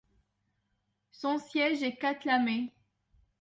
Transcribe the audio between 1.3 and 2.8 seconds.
siège est Cathlamet.